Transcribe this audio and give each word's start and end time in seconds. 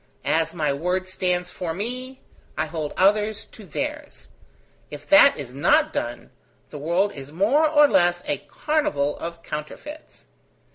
As 0.25 0.51
my 0.51 0.73
word 0.73 1.07
stands 1.07 1.51
for 1.51 1.75
me, 1.75 2.21
I 2.57 2.65
hold 2.65 2.91
others 2.97 3.45
to 3.51 3.65
theirs. 3.67 4.29
If 4.89 5.07
that 5.09 5.37
is 5.37 5.53
not 5.53 5.93
done, 5.93 6.31
the 6.71 6.79
world 6.79 7.13
is 7.13 7.31
more 7.31 7.69
or 7.69 7.87
less 7.87 8.23
a 8.25 8.39
carnival 8.39 9.15
of 9.19 9.43
counterfeits. 9.43 10.25